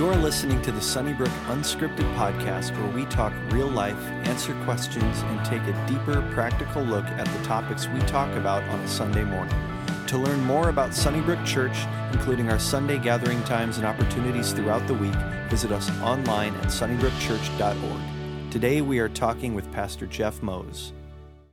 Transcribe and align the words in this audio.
You're 0.00 0.16
listening 0.16 0.62
to 0.62 0.72
the 0.72 0.80
Sunnybrook 0.80 1.28
Unscripted 1.48 2.10
podcast 2.16 2.74
where 2.74 2.90
we 2.90 3.04
talk 3.10 3.34
real 3.50 3.68
life, 3.68 4.00
answer 4.24 4.54
questions, 4.64 5.20
and 5.20 5.44
take 5.44 5.60
a 5.60 5.86
deeper, 5.86 6.26
practical 6.32 6.82
look 6.82 7.04
at 7.04 7.26
the 7.26 7.44
topics 7.44 7.86
we 7.86 8.00
talk 8.06 8.34
about 8.34 8.62
on 8.70 8.80
a 8.80 8.88
Sunday 8.88 9.24
morning. 9.24 9.54
To 10.06 10.16
learn 10.16 10.40
more 10.40 10.70
about 10.70 10.94
Sunnybrook 10.94 11.44
Church, 11.44 11.76
including 12.14 12.50
our 12.50 12.58
Sunday 12.58 12.96
gathering 12.96 13.44
times 13.44 13.76
and 13.76 13.84
opportunities 13.84 14.54
throughout 14.54 14.86
the 14.86 14.94
week, 14.94 15.14
visit 15.50 15.70
us 15.70 15.90
online 16.00 16.54
at 16.54 16.68
sunnybrookchurch.org. 16.68 18.50
Today 18.50 18.80
we 18.80 19.00
are 19.00 19.10
talking 19.10 19.52
with 19.52 19.70
Pastor 19.70 20.06
Jeff 20.06 20.42
Moes. 20.42 20.94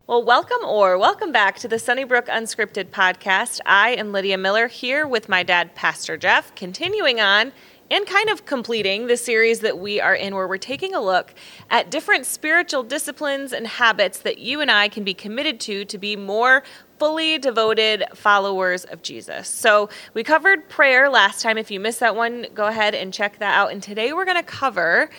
Well, 0.07 0.23
welcome 0.23 0.63
or 0.63 0.97
welcome 0.97 1.33
back 1.33 1.57
to 1.57 1.67
the 1.67 1.77
Sunnybrook 1.77 2.27
Unscripted 2.27 2.91
podcast. 2.91 3.59
I 3.65 3.89
am 3.89 4.13
Lydia 4.13 4.37
Miller 4.37 4.67
here 4.67 5.05
with 5.05 5.27
my 5.27 5.43
dad, 5.43 5.75
Pastor 5.75 6.15
Jeff, 6.15 6.55
continuing 6.55 7.19
on 7.19 7.51
and 7.91 8.07
kind 8.07 8.29
of 8.29 8.45
completing 8.45 9.07
the 9.07 9.17
series 9.17 9.59
that 9.59 9.79
we 9.79 9.99
are 9.99 10.15
in, 10.15 10.33
where 10.33 10.47
we're 10.47 10.57
taking 10.57 10.95
a 10.95 11.03
look 11.03 11.33
at 11.69 11.91
different 11.91 12.25
spiritual 12.25 12.83
disciplines 12.83 13.51
and 13.51 13.67
habits 13.67 14.19
that 14.19 14.37
you 14.37 14.61
and 14.61 14.71
I 14.71 14.87
can 14.87 15.03
be 15.03 15.13
committed 15.13 15.59
to 15.59 15.83
to 15.83 15.97
be 15.97 16.15
more 16.15 16.63
fully 16.99 17.37
devoted 17.37 18.05
followers 18.15 18.85
of 18.85 19.01
Jesus. 19.01 19.49
So, 19.49 19.89
we 20.13 20.23
covered 20.23 20.69
prayer 20.69 21.09
last 21.09 21.41
time. 21.41 21.57
If 21.57 21.69
you 21.69 21.81
missed 21.81 21.99
that 21.99 22.15
one, 22.15 22.45
go 22.53 22.67
ahead 22.67 22.95
and 22.95 23.13
check 23.13 23.39
that 23.39 23.53
out. 23.53 23.73
And 23.73 23.83
today 23.83 24.13
we're 24.13 24.23
going 24.23 24.37
to 24.37 24.43
cover 24.43 25.09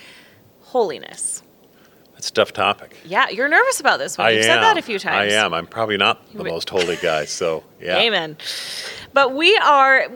holiness. 0.63 1.43
It's 2.19 2.31
a 2.31 2.33
tough 2.33 2.53
topic. 2.53 2.97
Yeah, 3.05 3.29
you're 3.29 3.49
nervous 3.49 3.79
about 3.79 4.01
this 4.01 4.19
one. 4.19 4.27
I 4.27 4.31
You've 4.31 4.45
am. 4.45 4.47
said 4.47 4.61
that 4.63 4.77
a 4.77 4.83
few 4.83 4.99
times. 4.99 5.33
I 5.33 5.37
am. 5.37 5.55
I'm 5.55 5.67
probably 5.67 5.97
not 5.97 6.21
the 6.35 6.45
most 6.45 6.69
holy 6.69 6.97
guy, 6.97 7.25
so 7.25 7.63
yeah. 7.81 7.97
Amen. 7.99 8.37
But 9.13 9.35
we 9.35 9.57
are 9.59 10.09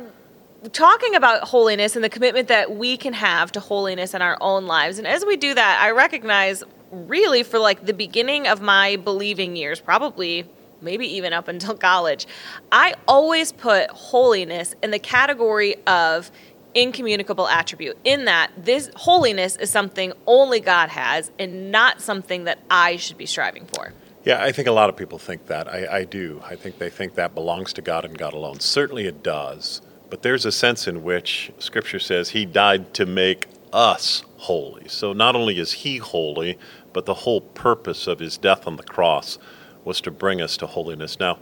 talking 0.73 1.15
about 1.15 1.45
holiness 1.45 1.95
and 1.95 2.05
the 2.05 2.09
commitment 2.09 2.49
that 2.49 2.77
we 2.77 2.97
can 2.97 3.13
have 3.13 3.53
to 3.53 3.61
holiness 3.61 4.15
in 4.15 4.23
our 4.23 4.37
own 4.41 4.67
lives. 4.67 4.99
And 4.99 5.07
as 5.07 5.25
we 5.25 5.37
do 5.37 5.55
that, 5.55 5.81
I 5.81 5.93
recognize 5.93 6.65
really 6.91 7.45
for 7.45 7.61
like 7.61 7.87
the 7.87 7.95
beginning 7.95 8.49
of 8.49 8.61
my 8.61 8.97
believing 8.97 9.55
years, 9.55 9.81
probably 9.81 10.49
maybe 10.81 11.07
even 11.07 11.33
up 11.33 11.47
until 11.47 11.75
college, 11.79 12.27
I 12.73 12.95
always 13.07 13.53
put 13.53 13.91
holiness 13.91 14.75
in 14.83 14.91
the 14.91 14.99
category 14.99 15.77
of 15.87 16.31
incommunicable 16.75 17.49
attribute 17.49 17.97
in 18.05 18.25
that 18.27 18.51
this 18.57 18.91
holiness 18.95 19.57
is 19.57 19.71
something 19.71 20.13
only 20.27 20.61
God 20.61 20.89
has 20.91 21.31
and 21.39 21.71
not 21.71 22.01
something 22.01 22.45
that 22.45 22.59
I 22.71 22.97
should 22.97 23.19
be 23.19 23.27
striving 23.27 23.67
for. 23.67 23.93
Yeah, 24.25 24.43
I 24.43 24.53
think 24.53 24.69
a 24.69 24.73
lot 24.73 24.89
of 24.89 24.97
people 24.97 25.19
think 25.19 25.47
that. 25.47 25.67
I, 25.67 25.99
I 25.99 26.05
do. 26.05 26.41
I 26.45 26.55
think 26.55 26.79
they 26.79 26.91
think 26.91 27.15
that 27.17 27.35
belongs 27.35 27.73
to 27.75 27.83
God 27.83 28.05
and 28.05 28.17
God 28.17 28.35
alone. 28.35 28.61
Certainly 28.61 29.07
it 29.07 29.23
does. 29.23 29.83
But 30.11 30.23
there's 30.23 30.47
a 30.47 30.53
sense 30.53 30.87
in 30.87 31.03
which 31.03 31.51
Scripture 31.59 31.99
says 31.99 32.31
He 32.31 32.45
died 32.45 32.95
to 32.95 33.07
make 33.07 33.49
us 33.73 34.23
holy. 34.37 34.87
So 34.89 35.13
not 35.13 35.35
only 35.35 35.59
is 35.59 35.73
He 35.73 35.97
holy, 35.97 36.59
but 36.93 37.07
the 37.07 37.15
whole 37.15 37.41
purpose 37.41 38.07
of 38.07 38.21
His 38.21 38.39
death 38.39 38.67
on 38.67 38.77
the 38.77 38.83
cross 38.83 39.39
was 39.85 40.01
to 40.03 40.11
bring 40.11 40.41
us 40.41 40.57
to 40.59 40.67
holiness. 40.67 41.19
Now, 41.19 41.39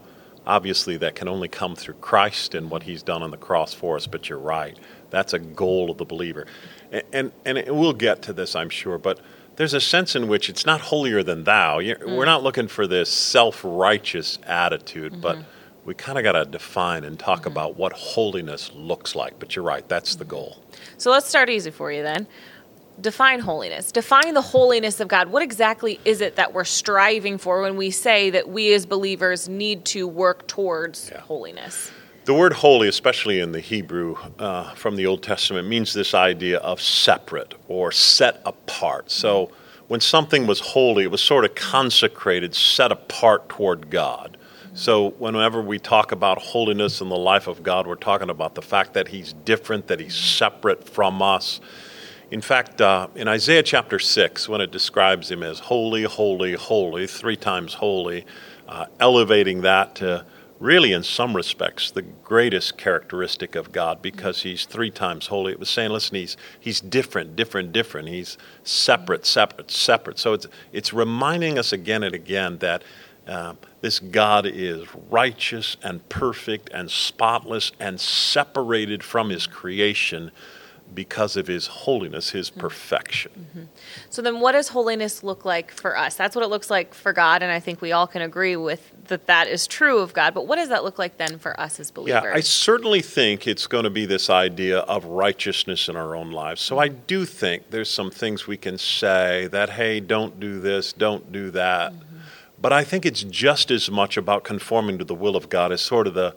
obviously, 0.47 0.97
that 0.97 1.13
can 1.13 1.27
only 1.27 1.49
come 1.49 1.75
through 1.75 1.95
Christ 1.95 2.55
and 2.55 2.71
what 2.71 2.83
He's 2.83 3.03
done 3.03 3.21
on 3.21 3.29
the 3.29 3.37
cross 3.37 3.73
for 3.73 3.95
us, 3.95 4.07
but 4.07 4.29
you're 4.29 4.39
right. 4.39 4.77
That's 5.11 5.33
a 5.33 5.39
goal 5.39 5.91
of 5.91 5.97
the 5.97 6.05
believer. 6.05 6.47
And, 6.91 7.31
and, 7.45 7.57
and 7.57 7.77
we'll 7.77 7.93
get 7.93 8.23
to 8.23 8.33
this, 8.33 8.55
I'm 8.55 8.69
sure, 8.69 8.97
but 8.97 9.19
there's 9.57 9.73
a 9.73 9.81
sense 9.81 10.15
in 10.15 10.27
which 10.27 10.49
it's 10.49 10.65
not 10.65 10.81
holier 10.81 11.21
than 11.21 11.43
thou. 11.43 11.79
Mm. 11.79 12.17
We're 12.17 12.25
not 12.25 12.41
looking 12.41 12.67
for 12.67 12.87
this 12.87 13.09
self 13.09 13.61
righteous 13.63 14.39
attitude, 14.47 15.13
mm-hmm. 15.13 15.21
but 15.21 15.37
we 15.85 15.93
kind 15.93 16.17
of 16.17 16.23
got 16.23 16.31
to 16.33 16.45
define 16.45 17.03
and 17.03 17.19
talk 17.19 17.41
mm-hmm. 17.41 17.49
about 17.49 17.75
what 17.75 17.93
holiness 17.93 18.71
looks 18.73 19.15
like. 19.15 19.37
But 19.39 19.55
you're 19.55 19.65
right, 19.65 19.87
that's 19.87 20.15
the 20.15 20.25
goal. 20.25 20.63
So 20.97 21.11
let's 21.11 21.27
start 21.27 21.49
easy 21.49 21.71
for 21.71 21.91
you 21.91 22.01
then. 22.01 22.27
Define 22.99 23.39
holiness. 23.39 23.91
Define 23.91 24.33
the 24.33 24.41
holiness 24.41 24.99
of 24.99 25.07
God. 25.07 25.29
What 25.29 25.41
exactly 25.41 25.99
is 26.05 26.21
it 26.21 26.35
that 26.35 26.53
we're 26.53 26.65
striving 26.65 27.37
for 27.37 27.61
when 27.61 27.77
we 27.77 27.89
say 27.89 28.29
that 28.29 28.49
we 28.49 28.73
as 28.73 28.85
believers 28.85 29.49
need 29.49 29.85
to 29.85 30.07
work 30.07 30.47
towards 30.47 31.09
yeah. 31.11 31.21
holiness? 31.21 31.91
The 32.31 32.37
word 32.37 32.53
holy, 32.53 32.87
especially 32.87 33.41
in 33.41 33.51
the 33.51 33.59
Hebrew 33.59 34.15
uh, 34.39 34.73
from 34.75 34.95
the 34.95 35.05
Old 35.05 35.21
Testament, 35.21 35.67
means 35.67 35.93
this 35.93 36.13
idea 36.13 36.59
of 36.59 36.81
separate 36.81 37.55
or 37.67 37.91
set 37.91 38.41
apart. 38.45 39.11
So 39.11 39.51
when 39.89 39.99
something 39.99 40.47
was 40.47 40.61
holy, 40.61 41.03
it 41.03 41.11
was 41.11 41.21
sort 41.21 41.43
of 41.43 41.55
consecrated, 41.55 42.55
set 42.55 42.89
apart 42.89 43.49
toward 43.49 43.89
God. 43.89 44.37
So, 44.73 45.09
whenever 45.19 45.61
we 45.61 45.77
talk 45.77 46.13
about 46.13 46.37
holiness 46.37 47.01
in 47.01 47.09
the 47.09 47.17
life 47.17 47.47
of 47.47 47.63
God, 47.63 47.85
we're 47.85 47.95
talking 47.95 48.29
about 48.29 48.55
the 48.55 48.61
fact 48.61 48.93
that 48.93 49.09
He's 49.09 49.33
different, 49.33 49.87
that 49.87 49.99
He's 49.99 50.15
separate 50.15 50.87
from 50.87 51.21
us. 51.21 51.59
In 52.31 52.39
fact, 52.39 52.79
uh, 52.79 53.09
in 53.13 53.27
Isaiah 53.27 53.61
chapter 53.61 53.99
6, 53.99 54.47
when 54.47 54.61
it 54.61 54.71
describes 54.71 55.29
Him 55.29 55.43
as 55.43 55.59
holy, 55.59 56.03
holy, 56.03 56.53
holy, 56.53 57.07
three 57.07 57.35
times 57.35 57.73
holy, 57.73 58.25
uh, 58.69 58.85
elevating 59.01 59.63
that 59.63 59.95
to 59.95 60.25
really, 60.61 60.93
in 60.93 61.03
some 61.03 61.35
respects, 61.35 61.91
the 61.91 62.03
greatest 62.03 62.77
characteristic 62.77 63.55
of 63.55 63.71
God 63.71 64.01
because 64.01 64.43
He's 64.43 64.65
three 64.65 64.91
times 64.91 65.27
holy. 65.27 65.51
It 65.51 65.59
was 65.59 65.69
saying, 65.69 65.91
listen, 65.91 66.15
He's, 66.15 66.37
he's 66.59 66.79
different, 66.79 67.35
different, 67.35 67.73
different. 67.73 68.07
He's 68.07 68.37
separate, 68.63 69.25
separate, 69.25 69.71
separate. 69.71 70.19
So 70.19 70.33
it's, 70.33 70.47
it's 70.71 70.93
reminding 70.93 71.57
us 71.57 71.73
again 71.73 72.03
and 72.03 72.13
again 72.13 72.59
that 72.59 72.83
uh, 73.27 73.55
this 73.81 73.99
God 73.99 74.45
is 74.45 74.85
righteous 75.09 75.77
and 75.83 76.07
perfect 76.09 76.69
and 76.73 76.89
spotless 76.89 77.71
and 77.79 77.99
separated 77.99 79.03
from 79.03 79.29
his 79.29 79.47
creation 79.47 80.31
because 80.93 81.37
of 81.37 81.47
his 81.47 81.67
holiness, 81.67 82.31
his 82.31 82.49
mm-hmm. 82.49 82.59
perfection. 82.59 83.31
Mm-hmm. 83.37 83.63
So 84.09 84.21
then 84.21 84.39
what 84.39 84.53
does 84.53 84.69
holiness 84.69 85.23
look 85.23 85.45
like 85.45 85.71
for 85.71 85.97
us? 85.97 86.15
That's 86.15 86.35
what 86.35 86.43
it 86.43 86.49
looks 86.49 86.69
like 86.69 86.93
for 86.93 87.13
God 87.13 87.43
and 87.43 87.51
I 87.51 87.59
think 87.59 87.81
we 87.81 87.91
all 87.91 88.07
can 88.07 88.21
agree 88.21 88.55
with 88.55 88.91
that 89.07 89.27
that 89.27 89.47
is 89.47 89.67
true 89.67 89.99
of 89.99 90.13
God, 90.13 90.33
but 90.33 90.47
what 90.47 90.57
does 90.57 90.69
that 90.69 90.83
look 90.83 90.97
like 90.99 91.17
then 91.17 91.37
for 91.39 91.59
us 91.59 91.79
as 91.79 91.91
believers? 91.91 92.23
Yeah, 92.23 92.33
I 92.33 92.39
certainly 92.41 93.01
think 93.01 93.47
it's 93.47 93.67
going 93.67 93.83
to 93.83 93.89
be 93.89 94.05
this 94.05 94.29
idea 94.29 94.79
of 94.79 95.05
righteousness 95.05 95.89
in 95.89 95.95
our 95.95 96.15
own 96.15 96.31
lives. 96.31 96.61
So 96.61 96.79
I 96.79 96.87
do 96.87 97.25
think 97.25 97.69
there's 97.71 97.89
some 97.89 98.11
things 98.11 98.47
we 98.47 98.57
can 98.57 98.77
say 98.77 99.47
that 99.47 99.71
hey, 99.71 99.99
don't 99.99 100.39
do 100.39 100.59
this, 100.59 100.93
don't 100.93 101.31
do 101.31 101.51
that. 101.51 101.93
Mm-hmm 101.93 102.11
but 102.61 102.71
I 102.71 102.83
think 102.83 103.05
it's 103.05 103.23
just 103.23 103.71
as 103.71 103.89
much 103.89 104.17
about 104.17 104.43
conforming 104.43 104.99
to 104.99 105.03
the 105.03 105.15
will 105.15 105.35
of 105.35 105.49
God 105.49 105.71
as 105.71 105.81
sort 105.81 106.05
of 106.05 106.13
the 106.13 106.35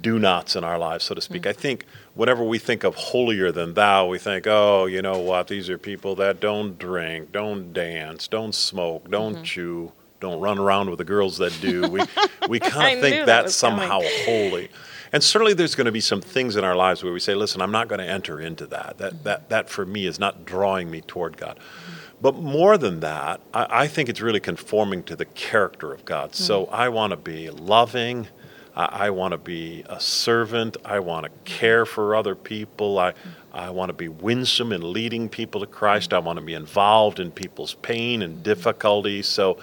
do 0.00 0.18
nots 0.18 0.56
in 0.56 0.64
our 0.64 0.78
lives, 0.78 1.04
so 1.04 1.14
to 1.14 1.20
speak. 1.20 1.42
Mm-hmm. 1.42 1.48
I 1.50 1.52
think 1.60 1.86
whenever 2.14 2.44
we 2.44 2.58
think 2.58 2.84
of 2.84 2.94
holier 2.94 3.52
than 3.52 3.74
thou, 3.74 4.06
we 4.06 4.18
think, 4.18 4.46
oh, 4.46 4.86
you 4.86 5.02
know 5.02 5.18
what, 5.18 5.48
these 5.48 5.68
are 5.70 5.78
people 5.78 6.14
that 6.16 6.40
don't 6.40 6.78
drink, 6.78 7.32
don't 7.32 7.72
dance, 7.72 8.28
don't 8.28 8.54
smoke, 8.54 9.10
don't 9.10 9.34
mm-hmm. 9.34 9.44
chew, 9.44 9.92
don't 10.20 10.40
run 10.40 10.58
around 10.58 10.88
with 10.88 10.98
the 10.98 11.04
girls 11.04 11.38
that 11.38 11.56
do. 11.60 11.88
We, 11.88 12.00
we 12.48 12.60
kind 12.60 12.98
of 12.98 13.02
think 13.02 13.26
that's 13.26 13.46
that 13.46 13.50
somehow 13.52 14.00
coming. 14.00 14.50
holy. 14.50 14.70
And 15.12 15.22
certainly 15.22 15.54
there's 15.54 15.74
going 15.74 15.84
to 15.84 15.92
be 15.92 16.00
some 16.00 16.20
things 16.20 16.56
in 16.56 16.64
our 16.64 16.74
lives 16.74 17.04
where 17.04 17.12
we 17.12 17.20
say, 17.20 17.34
listen, 17.34 17.60
I'm 17.60 17.70
not 17.70 17.88
going 17.88 18.00
to 18.00 18.08
enter 18.08 18.40
into 18.40 18.66
that. 18.68 18.98
That, 18.98 19.12
mm-hmm. 19.12 19.22
that, 19.24 19.48
that 19.50 19.70
for 19.70 19.86
me 19.86 20.06
is 20.06 20.18
not 20.18 20.44
drawing 20.44 20.90
me 20.90 21.02
toward 21.02 21.36
God. 21.36 21.58
Mm-hmm. 21.58 21.94
But 22.20 22.36
more 22.36 22.78
than 22.78 23.00
that, 23.00 23.40
I, 23.52 23.82
I, 23.82 23.86
think 23.86 24.08
it's 24.08 24.20
really 24.20 24.40
conforming 24.40 25.02
to 25.04 25.14
the 25.14 25.26
character 25.26 25.92
of 25.92 26.04
God. 26.04 26.32
Mm-hmm. 26.32 26.42
So 26.42 26.66
I 26.66 26.88
want 26.88 27.10
to 27.10 27.16
be 27.16 27.50
loving. 27.50 28.28
I, 28.74 29.06
I 29.06 29.10
want 29.10 29.32
to 29.32 29.38
be 29.38 29.84
a 29.88 30.00
servant. 30.00 30.76
I 30.84 30.98
want 31.00 31.24
to 31.24 31.30
care 31.44 31.86
for 31.86 32.14
other 32.14 32.34
people. 32.34 32.98
I, 32.98 33.14
I 33.52 33.70
want 33.70 33.90
to 33.90 33.94
be 33.94 34.08
winsome 34.08 34.72
in 34.72 34.92
leading 34.92 35.28
people 35.28 35.60
to 35.60 35.66
Christ. 35.66 36.12
I 36.12 36.18
want 36.18 36.38
to 36.38 36.44
be 36.44 36.54
involved 36.54 37.20
in 37.20 37.30
people's 37.30 37.74
pain 37.74 38.22
and 38.22 38.42
difficulty. 38.42 39.22
So, 39.22 39.58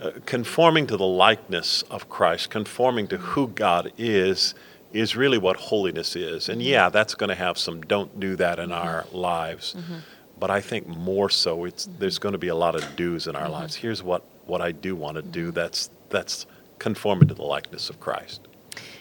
uh, 0.00 0.10
conforming 0.26 0.86
to 0.88 0.96
the 0.96 1.06
likeness 1.06 1.82
of 1.82 2.08
Christ, 2.08 2.50
conforming 2.50 3.06
to 3.08 3.18
who 3.18 3.48
God 3.48 3.92
is, 3.96 4.54
is 4.92 5.14
really 5.14 5.38
what 5.38 5.56
holiness 5.56 6.16
is. 6.16 6.48
And 6.48 6.60
yeah, 6.60 6.88
that's 6.88 7.14
going 7.14 7.28
to 7.28 7.36
have 7.36 7.56
some 7.56 7.82
don't 7.82 8.18
do 8.18 8.36
that 8.36 8.58
in 8.58 8.72
our 8.72 9.06
lives. 9.12 9.74
Mm-hmm 9.78 9.98
but 10.42 10.50
I 10.50 10.60
think 10.60 10.88
more 10.88 11.30
so 11.30 11.66
it's 11.66 11.88
there's 12.00 12.18
going 12.18 12.32
to 12.32 12.38
be 12.38 12.48
a 12.48 12.54
lot 12.56 12.74
of 12.74 12.96
do's 12.96 13.28
in 13.28 13.36
our 13.36 13.42
mm-hmm. 13.42 13.52
lives. 13.52 13.76
Here's 13.76 14.02
what, 14.02 14.24
what 14.46 14.60
I 14.60 14.72
do 14.72 14.96
want 14.96 15.14
to 15.14 15.22
do 15.22 15.52
that's 15.52 15.88
that's 16.10 16.46
conforming 16.82 17.28
to 17.28 17.34
the 17.34 17.42
likeness 17.42 17.88
of 17.88 18.00
Christ. 18.00 18.40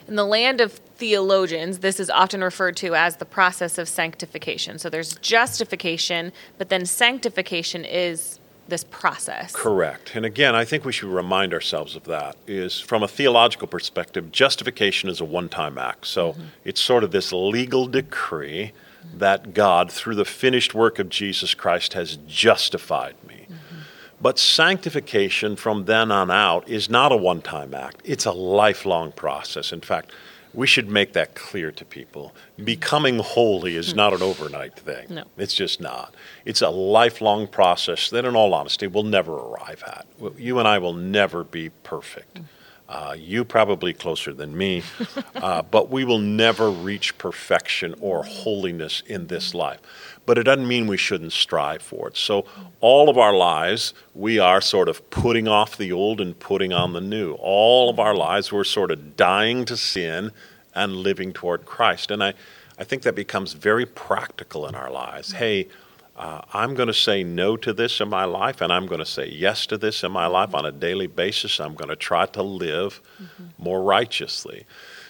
In 0.08 0.16
the 0.16 0.26
land 0.26 0.62
of 0.62 0.74
theologians, 0.74 1.80
this 1.80 2.00
is 2.00 2.10
often 2.10 2.44
referred 2.44 2.78
to 2.78 2.96
as 2.96 3.18
the 3.18 3.26
process 3.26 3.78
of 3.78 3.88
sanctification. 3.90 4.78
So 4.78 4.90
there's 4.90 5.16
justification, 5.16 6.32
but 6.58 6.70
then 6.70 6.86
sanctification 6.86 7.84
is 7.86 8.40
this 8.68 8.84
process. 8.86 9.54
Correct. 9.54 10.16
And 10.16 10.26
again, 10.26 10.56
I 10.56 10.64
think 10.66 10.86
we 10.86 10.92
should 10.92 11.10
remind 11.10 11.54
ourselves 11.54 11.96
of 11.96 12.04
that 12.06 12.36
is 12.48 12.80
from 12.80 13.04
a 13.04 13.08
theological 13.08 13.68
perspective, 13.68 14.32
justification 14.32 15.10
is 15.10 15.20
a 15.20 15.26
one-time 15.26 15.78
act. 15.78 16.08
So 16.08 16.34
mm-hmm. 16.34 16.44
it's 16.64 16.80
sort 16.80 17.04
of 17.04 17.12
this 17.12 17.34
legal 17.34 17.88
decree 17.88 18.72
that 19.18 19.54
God, 19.54 19.92
through 19.92 20.16
the 20.16 20.26
finished 20.26 20.74
work 20.74 21.00
of 21.00 21.10
Jesus 21.10 21.54
Christ, 21.54 21.94
has 21.94 22.18
justified 22.28 23.16
me. 23.28 23.41
But 24.22 24.38
sanctification 24.38 25.56
from 25.56 25.86
then 25.86 26.12
on 26.12 26.30
out 26.30 26.70
is 26.70 26.90
not 26.90 27.12
a 27.12 27.18
one 27.18 27.42
time 27.42 27.74
act, 27.74 28.02
it's 28.04 28.26
a 28.26 28.32
lifelong 28.32 29.12
process. 29.12 29.72
In 29.72 29.82
fact, 29.82 30.12
we 30.54 30.68
should 30.68 30.90
make 30.90 31.14
that 31.14 31.34
clear 31.34 31.72
to 31.72 31.86
people. 31.86 32.36
Becoming 32.62 33.20
holy 33.20 33.78
is 33.78 33.96
not 33.96 34.14
an 34.14 34.22
overnight 34.22 34.76
thing. 34.76 35.06
No. 35.10 35.24
It's 35.38 35.54
just 35.54 35.80
not. 35.80 36.14
It's 36.44 36.62
a 36.62 36.70
lifelong 36.70 37.48
process 37.48 38.10
that, 38.10 38.26
in 38.26 38.36
all 38.36 38.54
honesty, 38.54 38.88
we'll 38.88 39.04
never 39.04 39.34
arrive 39.34 39.82
at. 39.88 40.06
You 40.38 40.60
and 40.60 40.68
I 40.68 40.78
will 40.78 40.94
never 40.94 41.46
be 41.46 41.70
perfect. 41.70 42.42
Uh, 42.90 43.16
you 43.18 43.46
probably 43.46 43.94
closer 43.94 44.34
than 44.34 44.58
me, 44.58 44.84
uh, 45.36 45.62
but 45.62 45.90
we 45.90 46.04
will 46.04 46.20
never 46.20 46.70
reach 46.70 47.18
perfection 47.18 47.96
or 48.02 48.24
holiness 48.24 49.02
in 49.08 49.28
this 49.28 49.54
life. 49.54 49.80
But 50.26 50.38
it 50.38 50.44
doesn't 50.44 50.68
mean 50.68 50.88
we 50.88 50.98
shouldn't 50.98 51.34
strive 51.34 51.82
for 51.82 52.08
it. 52.08 52.16
So, 52.16 52.46
all 52.80 53.10
of 53.10 53.18
our 53.18 53.34
lives, 53.34 53.94
we 54.14 54.38
are 54.38 54.62
sort 54.62 54.88
of 54.88 55.10
putting 55.10 55.48
off 55.48 55.78
the 55.78 55.92
old 55.92 56.22
and 56.22 56.38
putting 56.38 56.74
on 56.74 56.94
the 56.94 57.02
new. 57.02 57.34
All 57.34 57.90
of 57.90 58.00
our 58.00 58.16
lives, 58.16 58.52
we're 58.52 58.64
sort 58.64 58.92
of 58.92 59.18
dying 59.18 59.66
to 59.66 59.76
sin 59.76 60.32
and 60.76 60.98
living 60.98 61.34
toward 61.34 61.66
Christ. 61.66 62.12
And 62.12 62.24
I, 62.24 62.34
I 62.78 62.84
think 62.84 63.02
that 63.04 63.16
becomes 63.16 63.54
very 63.54 63.86
practical 63.86 64.68
in 64.68 64.76
our 64.76 64.92
lives. 64.92 65.32
Hey, 65.32 65.68
uh, 66.18 66.42
I'm 66.54 66.76
going 66.76 66.88
to 66.88 66.94
say 66.94 67.24
no 67.24 67.58
to 67.58 67.74
this 67.74 68.00
in 68.00 68.10
my 68.10 68.26
life, 68.26 68.62
and 68.62 68.72
I'm 68.72 68.86
going 68.86 69.00
to 69.00 69.06
say 69.06 69.28
yes 69.28 69.66
to 69.68 69.78
this 69.78 70.04
in 70.04 70.12
my 70.12 70.28
life 70.28 70.54
on 70.54 70.66
a 70.66 70.72
daily 70.72 71.08
basis. 71.08 71.60
I'm 71.60 71.74
going 71.74 71.90
to 71.90 71.96
try 71.96 72.28
to 72.28 72.44
live 72.44 73.02
mm-hmm. 73.22 73.46
more 73.58 73.82
righteously. 73.82 74.66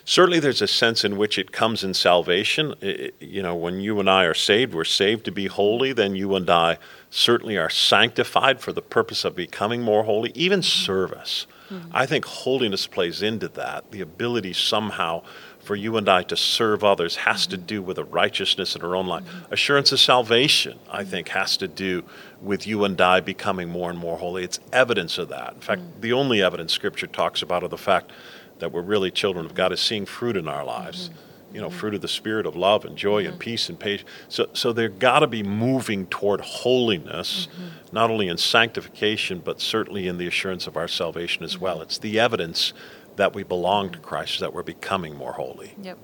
Certainly, 0.06 0.40
there's 0.40 0.62
a 0.62 0.68
sense 0.68 1.04
in 1.04 1.18
which 1.18 1.38
it 1.38 1.52
comes 1.52 1.84
in 1.84 1.94
salvation. 1.94 2.76
It, 2.82 3.16
you 3.20 3.42
know, 3.42 3.56
when 3.56 3.80
you 3.82 4.00
and 4.00 4.10
I 4.10 4.26
are 4.26 4.34
saved, 4.34 4.74
we're 4.74 4.84
saved 4.84 5.26
to 5.26 5.32
be 5.32 5.48
holy, 5.48 5.94
then 5.94 6.16
you 6.16 6.36
and 6.36 6.50
I 6.50 6.78
certainly 7.10 7.58
are 7.58 7.70
sanctified 7.70 8.62
for 8.62 8.74
the 8.74 8.82
purpose 8.82 9.26
of 9.26 9.36
becoming 9.36 9.82
more 9.82 10.04
holy, 10.04 10.32
even 10.34 10.60
mm-hmm. 10.60 10.86
service. 10.86 11.48
Mm-hmm. 11.70 11.90
I 11.94 12.06
think 12.06 12.26
holiness 12.26 12.88
plays 12.88 13.22
into 13.22 13.48
that, 13.50 13.92
the 13.92 14.02
ability 14.02 14.54
somehow 14.54 15.24
for 15.64 15.76
you 15.76 15.98
and 15.98 16.10
I 16.10 16.24
to 16.24 16.36
serve 16.36 16.84
others 16.84 17.16
has 17.18 17.48
to 17.48 17.58
do 17.58 17.82
with 17.82 17.98
a 17.98 18.04
righteousness 18.04 18.76
in 18.76 18.82
our 18.82 18.96
own 18.96 19.08
life. 19.08 19.24
Assurance 19.52 19.92
of 19.92 20.00
salvation, 20.00 20.80
I 20.90 21.04
think, 21.04 21.30
has 21.30 21.56
to 21.58 21.68
do 21.68 22.04
with 22.42 22.66
you 22.66 22.84
and 22.84 23.00
I 23.00 23.20
becoming 23.20 23.70
more 23.70 23.90
and 23.90 24.00
more 24.00 24.18
holy. 24.18 24.44
It's 24.44 24.60
evidence 24.74 25.18
of 25.18 25.30
that. 25.30 25.54
In 25.54 25.62
fact, 25.62 25.82
mm. 25.82 26.02
the 26.02 26.14
only 26.14 26.42
evidence 26.42 26.74
Scripture 26.74 27.08
talks 27.08 27.42
about 27.42 27.64
of 27.64 27.70
the 27.70 27.78
fact 27.78 28.12
that 28.62 28.72
we're 28.72 28.82
really 28.82 29.12
children 29.12 29.46
of 29.46 29.54
God 29.54 29.74
is 29.74 29.82
seeing 29.82 30.06
fruit 30.06 30.38
in 30.38 30.48
our 30.48 30.64
lives. 30.64 31.10
Mm-hmm. 31.10 31.28
You 31.54 31.60
know, 31.60 31.68
mm-hmm. 31.68 31.80
fruit 31.80 31.96
of 31.96 32.02
the 32.02 32.08
Spirit 32.08 32.46
of 32.46 32.56
love 32.56 32.86
and 32.86 32.96
joy 32.96 33.24
mm-hmm. 33.24 33.34
and 33.34 33.40
peace 33.40 33.68
and 33.68 33.78
patience. 33.78 34.10
So, 34.30 34.48
so 34.54 34.72
they've 34.72 34.98
got 34.98 35.20
to 35.20 35.28
be 35.28 35.44
moving 35.44 36.08
toward 36.08 36.40
holiness, 36.40 37.50
not 37.92 38.10
only 38.10 38.30
in 38.30 38.38
sanctification, 38.38 39.42
but 39.44 39.60
certainly 39.60 40.08
in 40.08 40.18
the 40.18 40.28
assurance 40.28 40.66
of 40.66 40.78
our 40.78 40.88
salvation 40.88 41.44
as 41.44 41.58
well. 41.58 41.82
It's 41.82 41.98
the 41.98 42.22
evidence 42.22 42.72
that 43.18 43.36
we 43.36 43.44
belong 43.44 43.90
to 43.90 44.00
Christ, 44.00 44.40
that 44.40 44.54
we're 44.54 44.64
becoming 44.64 45.16
more 45.18 45.34
holy. 45.34 45.74
Yep. 45.82 45.98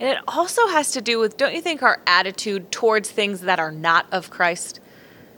And 0.00 0.08
it 0.08 0.18
also 0.26 0.66
has 0.68 0.92
to 0.92 1.02
do 1.02 1.18
with, 1.18 1.36
don't 1.36 1.54
you 1.54 1.60
think, 1.60 1.82
our 1.82 2.00
attitude 2.06 2.72
towards 2.72 3.10
things 3.10 3.42
that 3.42 3.60
are 3.60 3.70
not 3.70 4.06
of 4.10 4.30
Christ? 4.30 4.80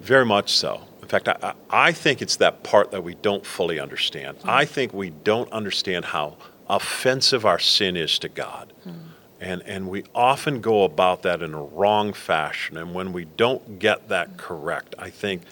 Very 0.00 0.24
much 0.24 0.52
so. 0.52 0.82
In 1.02 1.08
fact, 1.08 1.28
I, 1.28 1.54
I 1.70 1.92
think 1.92 2.22
it's 2.22 2.36
that 2.36 2.62
part 2.62 2.92
that 2.92 3.02
we 3.02 3.16
don't 3.16 3.44
fully 3.44 3.80
understand. 3.80 4.38
Mm-hmm. 4.38 4.50
I 4.50 4.64
think 4.64 4.94
we 4.94 5.10
don't 5.10 5.50
understand 5.52 6.04
how 6.04 6.36
offensive 6.68 7.44
our 7.44 7.58
sin 7.58 7.96
is 7.96 8.18
to 8.20 8.28
God. 8.28 8.72
Mm-hmm. 8.86 8.98
And, 9.40 9.62
and 9.66 9.88
we 9.88 10.04
often 10.14 10.60
go 10.60 10.84
about 10.84 11.22
that 11.22 11.42
in 11.42 11.52
a 11.52 11.62
wrong 11.62 12.12
fashion. 12.12 12.76
And 12.78 12.94
when 12.94 13.12
we 13.12 13.26
don't 13.26 13.78
get 13.78 14.08
that 14.08 14.38
correct, 14.38 14.94
I 14.98 15.10
think 15.10 15.42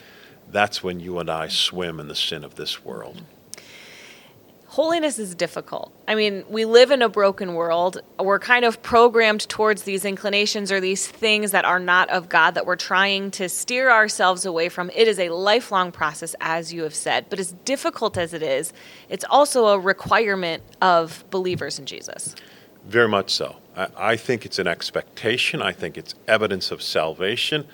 that's 0.50 0.82
when 0.82 1.00
you 1.00 1.18
and 1.18 1.28
I 1.28 1.48
swim 1.48 2.00
in 2.00 2.08
the 2.08 2.14
sin 2.14 2.44
of 2.44 2.54
this 2.54 2.84
world 2.84 3.22
holiness 4.74 5.20
is 5.20 5.36
difficult. 5.36 5.92
I 6.08 6.16
mean, 6.16 6.42
we 6.48 6.64
live 6.64 6.90
in 6.90 7.00
a 7.00 7.08
broken 7.08 7.54
world. 7.54 8.00
We're 8.18 8.40
kind 8.40 8.64
of 8.64 8.82
programmed 8.82 9.48
towards 9.48 9.84
these 9.84 10.04
inclinations 10.04 10.72
or 10.72 10.80
these 10.80 11.06
things 11.06 11.52
that 11.52 11.64
are 11.64 11.78
not 11.78 12.10
of 12.10 12.28
God 12.28 12.56
that 12.56 12.66
we're 12.66 12.74
trying 12.74 13.30
to 13.32 13.48
steer 13.48 13.88
ourselves 13.88 14.44
away 14.44 14.68
from. 14.68 14.90
It 14.90 15.06
is 15.06 15.20
a 15.20 15.28
lifelong 15.28 15.92
process, 15.92 16.34
as 16.40 16.72
you 16.72 16.82
have 16.82 16.94
said. 16.94 17.26
But 17.30 17.38
as 17.38 17.52
difficult 17.64 18.18
as 18.18 18.34
it 18.34 18.42
is, 18.42 18.72
it's 19.08 19.24
also 19.30 19.68
a 19.68 19.78
requirement 19.78 20.64
of 20.82 21.24
believers 21.30 21.78
in 21.78 21.86
Jesus. 21.86 22.34
Very 22.84 23.08
much 23.08 23.30
so. 23.30 23.54
I, 23.76 23.86
I 23.96 24.16
think 24.16 24.44
it's 24.44 24.58
an 24.58 24.66
expectation, 24.66 25.62
I 25.62 25.70
think 25.70 25.96
it's 25.96 26.16
evidence 26.26 26.72
of 26.72 26.82
salvation, 26.82 27.64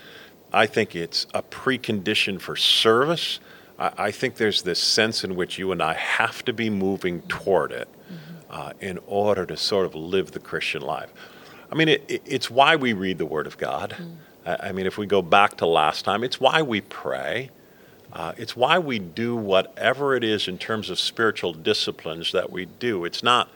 I 0.52 0.67
think 0.67 0.94
it's 0.94 1.26
a 1.32 1.43
precondition 1.43 2.38
for 2.38 2.56
service. 2.56 3.41
I, 3.81 3.93
I, 3.97 4.11
think 4.11 4.37
there's 4.37 4.62
this 4.62 4.79
sense 4.79 5.25
in 5.25 5.35
which 5.35 5.59
you 5.59 5.73
and 5.73 5.82
I 5.82 5.94
have 5.94 6.44
to 6.44 6.53
be 6.53 6.71
moving 6.71 7.23
toward 7.23 7.73
it 7.73 7.88
mm-hmm. 7.88 8.35
uh, 8.50 8.73
in 8.81 8.99
order 9.06 9.47
to 9.47 9.56
sort 9.56 9.87
of 9.87 9.94
live 9.94 10.32
the 10.32 10.38
Christian 10.38 10.82
life. 10.82 11.12
I 11.73 11.75
mean, 11.75 11.88
it, 11.88 12.05
it, 12.09 12.23
it's 12.25 12.50
why 12.50 12.77
we 12.77 12.93
read 12.93 13.19
the 13.19 13.27
Word 13.27 13.47
of 13.47 13.56
God. 13.59 13.97
Mm. 13.99 14.17
I, 14.47 14.69
I, 14.69 14.73
mean, 14.73 14.87
if 14.87 14.99
we 14.99 15.06
go 15.06 15.23
back 15.23 15.56
to 15.59 15.67
last 15.67 16.05
time, 16.05 16.23
it's 16.23 16.38
why 16.38 16.62
we 16.62 16.81
pray. 16.82 17.50
Uh, 18.12 18.32
it's 18.37 18.56
why 18.56 18.79
we 18.79 18.99
do 18.99 19.37
whatever 19.37 20.15
it 20.15 20.25
is 20.25 20.49
in 20.49 20.59
terms 20.59 20.91
of 20.91 20.99
spiritual 20.99 21.53
disciplines 21.53 22.33
that 22.33 22.50
we 22.50 22.67
do. 22.67 23.05
It's 23.05 23.23
not, 23.23 23.49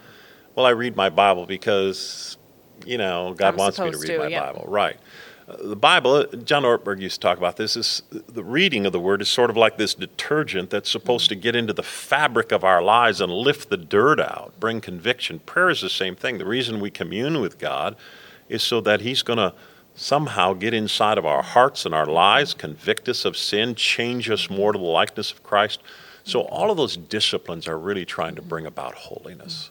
well, 0.55 0.65
I 0.65 0.71
read 0.71 0.97
my 0.97 1.11
Bible 1.11 1.45
because, 1.45 2.39
you 2.87 2.97
know, 2.97 3.35
God 3.37 3.55
I'm 3.55 3.57
wants 3.57 3.81
me 3.81 3.91
to 3.91 3.99
read 3.99 4.07
to, 4.07 4.19
my 4.19 4.27
yeah. 4.29 4.53
Bible. 4.53 4.65
Right 4.69 4.99
the 5.47 5.77
Bible, 5.77 6.15
uh, 6.15 6.37
John 6.37 6.63
Ortberg 6.63 7.01
used 7.01 7.17
to 7.17 7.21
talk 7.21 7.39
about 7.39 7.57
this, 7.57 7.77
is 7.77 8.03
the 8.11 8.45
reading 8.45 8.87
of 8.87 8.93
the 8.93 9.01
Word 9.01 9.21
is 9.21 9.29
sort 9.29 9.51
of 9.51 9.57
like 9.57 9.77
this 9.77 9.95
detergent 9.95 10.71
that's 10.71 10.91
supposed 10.91 11.29
to 11.29 11.35
get 11.35 11.55
into 11.55 11.73
the 11.73 11.83
fabric 11.83 12.51
of 12.51 12.65
our 12.65 12.83
lives 12.83 13.21
and 13.21 13.33
lift 13.33 13.69
the 13.69 13.77
dirt 13.77 14.21
out, 14.21 14.59
bring 14.59 14.81
conviction. 14.81 15.41
Prayer 15.41 15.71
is 15.71 15.83
the 15.83 15.91
same 15.91 16.17
thing. 16.17 16.39
The 16.39 16.47
reason 16.47 16.81
we 16.81 16.91
commune 16.91 17.41
with 17.41 17.59
God 17.59 17.97
is 18.49 18.63
so 18.63 18.81
that 18.83 19.03
He's 19.03 19.23
going 19.23 19.39
to 19.39 19.53
somehow 19.95 20.55
get 20.55 20.75
inside 20.75 21.19
of 21.19 21.27
our 21.27 21.43
hearts 21.43 21.85
and 21.85 21.95
our 21.95 22.07
lives, 22.07 22.55
convict 22.55 23.09
us 23.09 23.25
of 23.25 23.37
sin, 23.37 23.75
change 23.75 24.31
us 24.31 24.51
more 24.51 24.73
to 24.73 24.79
the 24.79 24.85
likeness 24.85 25.31
of 25.31 25.43
Christ. 25.43 25.81
So, 26.25 26.43
all 26.43 26.71
of 26.71 26.77
those 26.77 26.97
disciplines 26.97 27.69
are 27.69 27.79
really 27.79 28.05
trying 28.05 28.35
to 28.35 28.43
bring 28.43 28.67
about 28.67 28.95
holiness. 28.95 29.71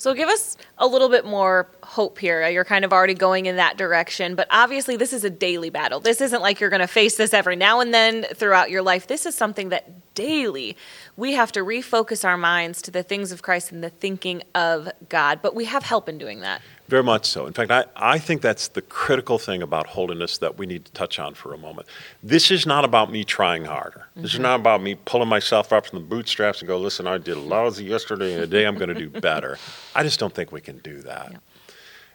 So 0.00 0.14
give 0.14 0.30
us 0.30 0.56
a 0.78 0.86
little 0.86 1.10
bit 1.10 1.26
more 1.26 1.68
hope 1.82 2.18
here. 2.18 2.48
You're 2.48 2.64
kind 2.64 2.86
of 2.86 2.92
already 2.92 3.12
going 3.12 3.44
in 3.44 3.56
that 3.56 3.76
direction, 3.76 4.34
but 4.34 4.46
obviously 4.50 4.96
this 4.96 5.12
is 5.12 5.24
a 5.24 5.30
daily 5.30 5.68
battle. 5.68 6.00
This 6.00 6.22
isn't 6.22 6.40
like 6.40 6.58
you're 6.58 6.70
going 6.70 6.80
to 6.80 6.86
face 6.86 7.18
this 7.18 7.34
every 7.34 7.54
now 7.54 7.80
and 7.80 7.92
then 7.92 8.24
throughout 8.34 8.70
your 8.70 8.80
life. 8.80 9.08
This 9.08 9.26
is 9.26 9.34
something 9.34 9.68
that 9.68 10.14
daily 10.14 10.74
we 11.18 11.34
have 11.34 11.52
to 11.52 11.60
refocus 11.60 12.24
our 12.24 12.38
minds 12.38 12.80
to 12.80 12.90
the 12.90 13.02
things 13.02 13.30
of 13.30 13.42
Christ 13.42 13.72
and 13.72 13.84
the 13.84 13.90
thinking 13.90 14.42
of 14.54 14.88
God, 15.10 15.40
but 15.42 15.54
we 15.54 15.66
have 15.66 15.82
help 15.82 16.08
in 16.08 16.16
doing 16.16 16.40
that. 16.40 16.62
Very 16.90 17.04
much 17.04 17.24
so. 17.24 17.46
In 17.46 17.52
fact, 17.52 17.70
I, 17.70 17.84
I 17.94 18.18
think 18.18 18.42
that's 18.42 18.66
the 18.66 18.82
critical 18.82 19.38
thing 19.38 19.62
about 19.62 19.86
holiness 19.86 20.38
that 20.38 20.58
we 20.58 20.66
need 20.66 20.84
to 20.86 20.92
touch 20.92 21.20
on 21.20 21.34
for 21.34 21.54
a 21.54 21.56
moment. 21.56 21.86
This 22.20 22.50
is 22.50 22.66
not 22.66 22.84
about 22.84 23.12
me 23.12 23.22
trying 23.22 23.64
harder. 23.64 24.06
Mm-hmm. 24.10 24.22
This 24.22 24.32
is 24.32 24.34
mm-hmm. 24.34 24.42
not 24.42 24.58
about 24.58 24.82
me 24.82 24.96
pulling 24.96 25.28
myself 25.28 25.72
up 25.72 25.86
from 25.86 26.00
the 26.00 26.04
bootstraps 26.04 26.60
and 26.60 26.66
go, 26.66 26.78
listen, 26.78 27.06
I 27.06 27.18
did 27.18 27.36
lousy 27.36 27.84
yesterday 27.84 28.32
and 28.32 28.42
today 28.42 28.64
I'm 28.64 28.74
going 28.74 28.88
to 28.88 28.94
do 28.94 29.08
better. 29.08 29.56
I 29.94 30.02
just 30.02 30.18
don't 30.18 30.34
think 30.34 30.50
we 30.50 30.60
can 30.60 30.78
do 30.78 31.00
that. 31.02 31.28
Yeah. 31.30 31.38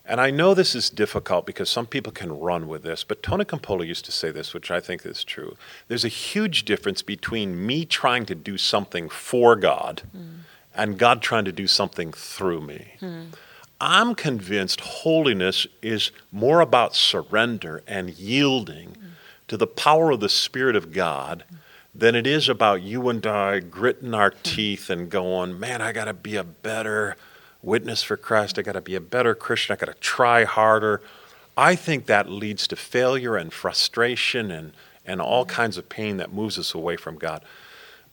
And 0.05 0.20
I 0.20 0.29
know 0.29 0.53
this 0.53 0.75
is 0.75 0.89
difficult 0.89 1.46
because 1.46 1.70
some 1.70 1.86
people 1.88 2.12
can 2.12 2.38
run 2.38 2.67
with 2.67 2.84
this, 2.84 3.05
but 3.05 3.24
Tony 3.24 3.46
Campolo 3.46 3.88
used 3.88 4.03
to 4.05 4.12
say 4.12 4.29
this, 4.29 4.53
which 4.53 4.70
I 4.70 4.82
think 4.82 5.05
is 5.05 5.24
true. 5.24 5.55
There's 5.88 6.03
a 6.03 6.10
huge 6.10 6.65
difference 6.65 7.01
between 7.01 7.65
me 7.65 7.86
trying 7.86 8.25
to 8.25 8.36
do 8.36 8.58
something 8.58 9.08
for 9.08 9.55
God 9.55 10.01
mm. 10.15 10.39
and 10.75 11.00
God 11.00 11.22
trying 11.22 11.46
to 11.46 11.53
do 11.53 11.65
something 11.65 12.12
through 12.12 12.60
me. 12.60 12.96
Mm. 13.00 13.27
I'm 13.79 14.15
convinced 14.15 14.79
holiness 14.79 15.67
is 15.82 16.12
more 16.32 16.62
about 16.62 16.96
surrender 16.96 17.84
and 17.88 18.10
yielding 18.12 18.89
mm. 18.91 19.10
to 19.48 19.58
the 19.58 19.67
power 19.67 20.12
of 20.12 20.22
the 20.22 20.29
Spirit 20.29 20.75
of 20.75 20.94
God 20.94 21.44
mm. 21.51 21.58
than 21.94 22.15
it 22.15 22.25
is 22.25 22.48
about 22.48 22.82
you 22.82 23.10
and 23.10 23.25
I 23.27 23.60
gritting 23.60 24.13
our 24.13 24.32
mm. 24.32 24.44
teeth 24.44 24.89
and 24.89 25.10
going, 25.10 25.60
man, 25.60 25.82
I 25.82 25.91
got 25.91 26.05
to 26.05 26.13
be 26.13 26.36
a 26.38 26.44
better 26.44 27.17
witness 27.62 28.01
for 28.01 28.15
Christ. 28.15 28.58
I 28.58 28.62
got 28.62 28.74
to 28.74 28.82
be 28.82 28.96
a 28.96 29.01
better 29.01 29.36
Christian. 29.36 29.74
I 29.74 29.77
got 29.77 29.91
to 29.91 30.00
try 30.00 30.46
harder. 30.46 31.01
I 31.58 31.75
think 31.75 32.05
that 32.05 32.29
leads 32.29 32.67
to 32.67 32.75
failure 32.75 33.36
and 33.36 33.51
frustration 33.51 34.51
and, 34.51 34.74
and 35.05 35.22
all 35.22 35.46
kinds 35.46 35.77
of 35.77 35.89
pain 35.89 36.17
that 36.17 36.32
moves 36.32 36.58
us 36.58 36.74
away 36.74 36.96
from 36.96 37.17
God. 37.17 37.44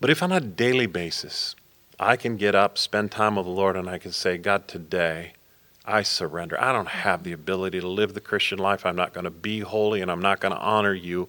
But 0.00 0.11
if 0.11 0.23
on 0.23 0.33
a 0.33 0.40
daily 0.40 0.87
basis, 0.87 1.54
I 2.00 2.16
can 2.16 2.37
get 2.37 2.57
up, 2.57 2.78
spend 2.78 3.12
time 3.12 3.37
with 3.37 3.47
the 3.47 3.52
Lord, 3.52 3.76
and 3.76 3.88
I 3.88 3.99
can 3.99 4.11
say, 4.11 4.37
God, 4.37 4.66
today, 4.66 5.35
I 5.84 6.02
surrender. 6.02 6.60
I 6.60 6.72
don't 6.72 6.88
have 6.88 7.24
the 7.24 7.32
ability 7.32 7.80
to 7.80 7.88
live 7.88 8.14
the 8.14 8.20
Christian 8.20 8.58
life. 8.58 8.86
I'm 8.86 8.96
not 8.96 9.12
going 9.12 9.24
to 9.24 9.30
be 9.30 9.60
holy 9.60 10.00
and 10.00 10.10
I'm 10.10 10.22
not 10.22 10.40
going 10.40 10.54
to 10.54 10.60
honor 10.60 10.94
you 10.94 11.28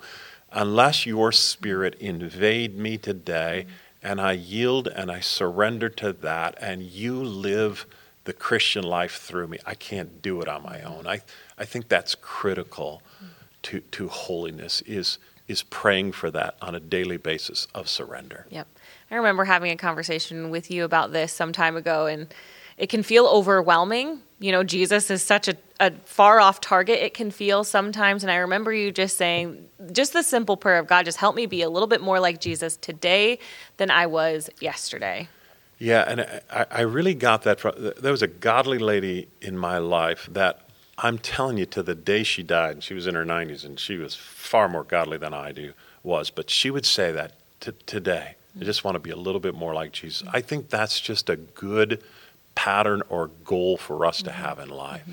unless 0.51 1.05
your 1.05 1.31
spirit 1.31 1.95
invade 1.95 2.77
me 2.77 2.98
today 2.98 3.65
and 4.03 4.22
I 4.22 4.33
yield 4.33 4.88
and 4.88 5.12
I 5.12 5.22
surrender 5.22 5.89
to 5.89 6.13
that 6.13 6.55
and 6.60 6.83
you 6.83 7.24
live 7.24 7.88
the 8.25 8.33
Christian 8.33 8.83
life 8.83 9.17
through 9.17 9.48
me. 9.48 9.60
I 9.65 9.74
can't 9.74 10.22
do 10.22 10.41
it 10.41 10.48
on 10.48 10.63
my 10.63 10.81
own. 10.81 11.07
I, 11.07 11.22
I 11.57 11.65
think 11.65 11.89
that's 11.89 12.15
critical 12.15 13.01
to, 13.63 13.79
to 13.79 14.07
holiness 14.07 14.81
is, 14.81 15.17
is 15.48 15.63
praying 15.63 16.12
for 16.12 16.29
that 16.31 16.55
on 16.62 16.75
a 16.75 16.79
daily 16.79 17.17
basis 17.17 17.67
of 17.74 17.89
surrender. 17.89 18.45
Yep. 18.50 18.67
I 19.10 19.15
remember 19.15 19.45
having 19.45 19.72
a 19.72 19.77
conversation 19.77 20.50
with 20.50 20.69
you 20.69 20.83
about 20.83 21.12
this 21.12 21.33
some 21.33 21.51
time 21.51 21.75
ago 21.75 22.05
and 22.05 22.33
it 22.77 22.88
can 22.88 23.03
feel 23.03 23.25
overwhelming. 23.25 24.20
You 24.39 24.51
know, 24.51 24.63
Jesus 24.63 25.10
is 25.10 25.24
such 25.24 25.48
a, 25.48 25.56
a 25.80 25.92
far 26.06 26.39
off 26.39 26.60
target, 26.60 27.00
it 27.00 27.13
can 27.13 27.32
feel 27.32 27.63
sometimes. 27.63 28.24
And 28.24 28.32
I 28.32 28.36
remember 28.38 28.74
you 28.74 28.92
just 28.92 29.18
saying, 29.18 29.68
just 29.92 30.13
the 30.13 30.24
simple 30.24 30.58
prayer 30.58 30.80
of 30.80 30.88
God, 30.88 31.06
just 31.06 31.18
help 31.18 31.36
me 31.36 31.46
be 31.46 31.62
a 31.62 31.70
little 31.70 31.88
bit 31.88 32.01
more 32.01 32.20
like 32.20 32.42
Jesus 32.42 32.75
today 32.77 33.39
than 33.77 33.89
I 33.89 34.08
was 34.08 34.50
yesterday. 34.60 35.30
Yeah, 35.80 36.06
and 36.08 36.22
I, 36.50 36.65
I 36.72 36.82
really 36.82 37.13
got 37.13 37.44
that 37.44 37.60
from. 37.60 37.74
There 38.00 38.12
was 38.12 38.22
a 38.22 38.27
godly 38.27 38.77
lady 38.77 39.27
in 39.42 39.58
my 39.58 39.80
life 39.80 40.30
that 40.32 40.70
I'm 40.98 41.18
telling 41.18 41.58
you, 41.58 41.65
to 41.68 41.84
the 41.84 41.96
day 41.96 42.24
she 42.24 42.44
died, 42.44 42.72
and 42.72 42.84
she 42.84 42.94
was 42.94 43.08
in 43.08 43.15
her 43.15 43.25
90s, 43.25 43.65
and 43.65 43.80
she 43.80 43.98
was 43.98 44.15
far 44.15 44.70
more 44.70 44.84
godly 44.84 45.18
than 45.18 45.34
I 45.34 45.51
do 45.51 45.74
was. 46.03 46.30
But 46.30 46.50
she 46.50 46.70
would 46.70 46.86
say 46.86 47.12
that 47.12 47.34
t- 47.60 47.72
today. 47.86 48.36
I 48.60 48.63
just 48.63 48.84
want 48.84 48.96
to 48.96 49.00
be 49.00 49.10
a 49.10 49.15
little 49.15 49.39
bit 49.39 49.56
more 49.56 49.74
like 49.74 49.92
Jesus. 49.92 50.27
I 50.32 50.42
think 50.42 50.70
that's 50.70 51.00
just 51.00 51.30
a 51.30 51.36
good 51.36 52.03
pattern 52.55 53.01
or 53.10 53.27
goal 53.45 53.77
for 53.77 54.05
us 54.05 54.22
to 54.24 54.31
have 54.31 54.60
in 54.60 54.69
life. 54.69 55.03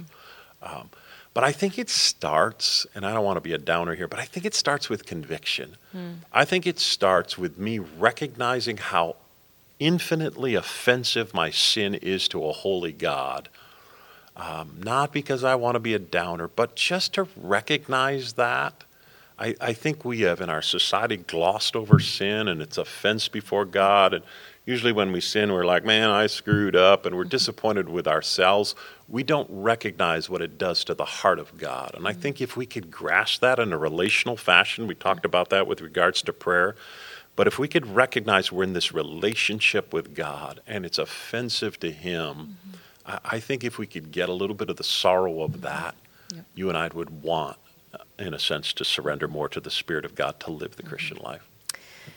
Um, 0.63 0.91
but 1.33 1.45
I 1.45 1.53
think 1.53 1.79
it 1.79 1.89
starts, 1.89 2.87
and 2.95 3.07
I 3.07 3.15
don't 3.15 3.25
want 3.25 3.37
to 3.37 3.41
be 3.41 3.53
a 3.53 3.59
downer 3.59 3.95
here, 3.95 4.09
but 4.09 4.19
I 4.19 4.25
think 4.25 4.45
it 4.45 4.55
starts 4.55 4.89
with 4.89 5.07
conviction. 5.07 5.77
I 6.33 6.45
think 6.45 6.67
it 6.67 6.79
starts 6.79 7.39
with 7.39 7.57
me 7.59 7.79
recognizing 7.79 8.79
how 8.79 9.17
infinitely 9.79 10.55
offensive 10.57 11.33
my 11.33 11.51
sin 11.51 11.95
is 11.95 12.29
to 12.29 12.45
a 12.47 12.53
holy 12.53 12.93
God. 12.93 13.49
Um, 14.37 14.77
not 14.83 15.13
because 15.13 15.45
I 15.45 15.55
want 15.55 15.75
to 15.77 15.81
be 15.81 15.95
a 15.95 15.99
downer, 15.99 16.49
but 16.49 16.75
just 16.77 17.15
to 17.15 17.29
recognize 17.37 18.35
that. 18.35 18.85
I, 19.39 19.55
I 19.61 19.73
think 19.73 20.05
we 20.05 20.21
have 20.23 20.41
in 20.41 20.51
our 20.51 20.63
society 20.63 21.17
glossed 21.17 21.75
over 21.75 21.99
sin 21.99 22.47
and 22.49 22.61
its 22.61 22.77
offense 22.77 23.29
before 23.29 23.65
God. 23.65 24.13
And 24.13 24.25
usually 24.71 24.93
when 24.93 25.13
we 25.13 25.21
sin, 25.21 25.53
we're 25.53 25.67
like, 25.67 25.85
man, 25.85 26.11
I 26.11 26.27
screwed 26.27 26.77
up, 26.77 27.05
and 27.05 27.17
we're 27.17 27.25
mm-hmm. 27.25 27.31
disappointed 27.31 27.89
with 27.89 28.07
ourselves. 28.07 28.75
We 29.09 29.23
don't 29.23 29.49
recognize 29.51 30.31
what 30.31 30.41
it 30.41 30.57
does 30.57 30.85
to 30.85 30.95
the 30.95 31.05
heart 31.05 31.39
of 31.39 31.59
God. 31.59 31.91
And 31.95 32.07
I 32.07 32.13
mm-hmm. 32.13 32.21
think 32.21 32.41
if 32.41 32.57
we 32.57 32.67
could 32.67 32.91
grasp 32.91 33.41
that 33.41 33.59
in 33.59 33.73
a 33.73 33.79
relational 33.79 34.37
fashion, 34.37 34.87
we 34.87 34.95
talked 34.95 35.25
about 35.25 35.51
that 35.51 35.67
with 35.67 35.81
regards 35.81 36.23
to 36.23 36.33
prayer. 36.33 36.77
But 37.37 37.47
if 37.47 37.59
we 37.59 37.69
could 37.69 37.87
recognize 37.87 38.53
we're 38.53 38.65
in 38.65 38.73
this 38.73 38.93
relationship 38.93 39.93
with 39.93 40.15
God 40.15 40.61
and 40.67 40.87
it's 40.87 40.99
offensive 40.99 41.79
to 41.81 41.91
Him, 41.91 42.57
mm-hmm. 42.67 42.77
I, 43.07 43.19
I 43.37 43.41
think 43.41 43.65
if 43.65 43.77
we 43.77 43.87
could 43.87 44.13
get 44.13 44.29
a 44.29 44.35
little 44.35 44.57
bit 44.57 44.71
of 44.71 44.77
the 44.77 44.85
sorrow 44.85 45.43
of 45.43 45.61
that, 45.63 45.95
Yep. 46.35 46.45
you 46.55 46.69
and 46.69 46.79
I 46.79 46.89
would 46.89 47.23
want, 47.23 47.57
uh, 47.93 47.99
in 48.19 48.35
a 48.35 48.39
sense, 48.39 48.73
to 48.75 48.85
surrender 48.85 49.29
more 49.29 49.49
to 49.49 49.61
the 49.61 49.71
Spirit 49.71 50.05
of 50.05 50.15
God 50.15 50.39
to 50.41 50.51
live 50.51 50.77
the 50.77 50.83
Christian 50.83 51.19
life. 51.19 51.47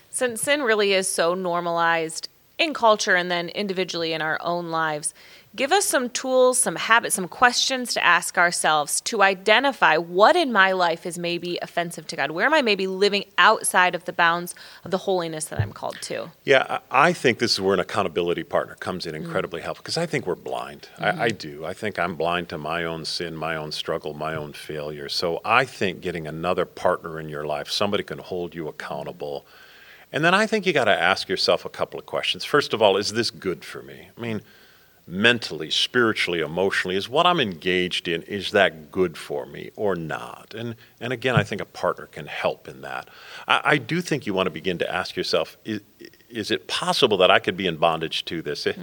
Since 0.09 0.41
sin 0.41 0.61
really 0.61 0.93
is 0.93 1.07
so 1.07 1.33
normalized 1.33 2.29
in 2.57 2.73
culture 2.73 3.15
and 3.15 3.31
then 3.31 3.49
individually 3.49 4.13
in 4.13 4.21
our 4.21 4.37
own 4.41 4.69
lives, 4.69 5.13
give 5.55 5.71
us 5.71 5.85
some 5.85 6.09
tools, 6.09 6.59
some 6.59 6.75
habits, 6.75 7.15
some 7.15 7.27
questions 7.27 7.93
to 7.93 8.03
ask 8.03 8.37
ourselves 8.37 9.01
to 9.01 9.21
identify 9.21 9.97
what 9.97 10.35
in 10.35 10.51
my 10.51 10.71
life 10.71 11.05
is 11.05 11.17
maybe 11.17 11.57
offensive 11.61 12.07
to 12.07 12.15
God. 12.15 12.31
Where 12.31 12.45
am 12.45 12.53
I 12.53 12.61
maybe 12.61 12.87
living 12.87 13.25
outside 13.37 13.95
of 13.95 14.05
the 14.05 14.13
bounds 14.13 14.55
of 14.83 14.91
the 14.91 14.99
holiness 14.99 15.45
that 15.45 15.59
I'm 15.59 15.73
called 15.73 15.97
to? 16.03 16.31
Yeah, 16.43 16.79
I 16.91 17.13
think 17.13 17.39
this 17.39 17.53
is 17.53 17.61
where 17.61 17.73
an 17.73 17.79
accountability 17.79 18.43
partner 18.43 18.75
comes 18.75 19.05
in 19.05 19.13
mm. 19.13 19.23
incredibly 19.23 19.61
helpful 19.61 19.83
because 19.83 19.97
I 19.97 20.05
think 20.05 20.27
we're 20.27 20.35
blind. 20.35 20.89
I, 20.97 21.11
mm-hmm. 21.11 21.21
I 21.21 21.29
do. 21.29 21.65
I 21.65 21.73
think 21.73 21.97
I'm 21.97 22.15
blind 22.15 22.49
to 22.49 22.57
my 22.57 22.83
own 22.83 23.05
sin, 23.05 23.35
my 23.35 23.55
own 23.55 23.71
struggle, 23.71 24.13
my 24.13 24.35
own 24.35 24.53
failure. 24.53 25.09
So 25.09 25.41
I 25.43 25.65
think 25.65 26.01
getting 26.01 26.27
another 26.27 26.65
partner 26.65 27.19
in 27.19 27.29
your 27.29 27.45
life, 27.45 27.69
somebody 27.69 28.03
can 28.03 28.19
hold 28.19 28.55
you 28.55 28.67
accountable. 28.67 29.45
And 30.13 30.23
then 30.23 30.35
I 30.35 30.45
think 30.45 30.65
you 30.65 30.73
got 30.73 30.85
to 30.85 30.97
ask 30.97 31.27
yourself 31.27 31.65
a 31.65 31.69
couple 31.69 31.99
of 31.99 32.05
questions. 32.05 32.45
First 32.45 32.73
of 32.73 32.81
all, 32.81 32.97
is 32.97 33.13
this 33.13 33.31
good 33.31 33.65
for 33.65 33.81
me? 33.81 34.09
I 34.15 34.21
mean, 34.21 34.41
mentally, 35.07 35.69
spiritually, 35.69 36.39
emotionally, 36.39 36.95
is 36.95 37.09
what 37.09 37.25
I'm 37.25 37.39
engaged 37.39 38.07
in, 38.07 38.21
is 38.21 38.51
that 38.51 38.91
good 38.91 39.17
for 39.17 39.47
me 39.47 39.71
or 39.75 39.95
not? 39.95 40.53
And, 40.55 40.75
and 41.01 41.11
again, 41.11 41.35
I 41.35 41.43
think 41.43 41.61
a 41.61 41.65
partner 41.65 42.05
can 42.05 42.27
help 42.27 42.67
in 42.67 42.81
that. 42.81 43.09
I, 43.47 43.61
I 43.65 43.77
do 43.77 44.01
think 44.01 44.25
you 44.27 44.35
want 44.35 44.45
to 44.45 44.51
begin 44.51 44.77
to 44.77 44.93
ask 44.93 45.15
yourself, 45.15 45.57
is, 45.65 45.81
is 46.29 46.51
it 46.51 46.67
possible 46.67 47.17
that 47.17 47.31
I 47.31 47.39
could 47.39 47.57
be 47.57 47.67
in 47.67 47.77
bondage 47.77 48.23
to 48.25 48.41
this? 48.41 48.67
Eh, 48.67 48.73